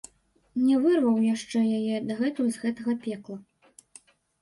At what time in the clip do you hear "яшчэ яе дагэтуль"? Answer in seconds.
1.27-2.53